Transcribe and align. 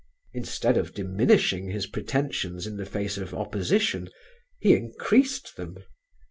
Instead 0.33 0.77
of 0.77 0.95
diminishing 0.95 1.69
his 1.69 1.85
pretensions 1.85 2.65
in 2.65 2.75
the 2.75 2.87
face 2.87 3.19
of 3.19 3.35
opposition 3.35 4.09
he 4.59 4.73
increased 4.75 5.55
them. 5.57 5.77